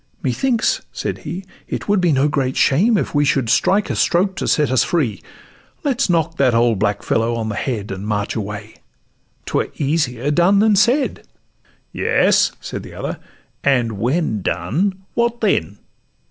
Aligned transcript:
'Methinks,' 0.23 0.81
said 0.91 1.19
he, 1.19 1.45
'it 1.67 1.87
would 1.87 2.01
be 2.01 2.11
no 2.11 2.27
great 2.27 2.57
shame 2.57 2.97
If 2.97 3.13
we 3.13 3.23
should 3.23 3.49
strike 3.51 3.91
a 3.91 3.95
stroke 3.95 4.35
to 4.37 4.47
set 4.47 4.71
us 4.71 4.83
free; 4.83 5.21
Let 5.83 6.01
's 6.01 6.09
knock 6.09 6.37
that 6.37 6.55
old 6.55 6.79
black 6.79 7.03
fellow 7.03 7.35
on 7.35 7.49
the 7.49 7.55
head, 7.55 7.91
And 7.91 8.07
march 8.07 8.35
away—'twere 8.35 9.67
easier 9.77 10.31
done 10.31 10.57
than 10.57 10.75
said.' 10.75 11.21
'Yes,' 11.93 12.51
said 12.59 12.81
the 12.81 12.95
other, 12.95 13.19
'and 13.63 13.91
when 13.99 14.41
done, 14.41 15.03
what 15.13 15.39
then? 15.39 15.77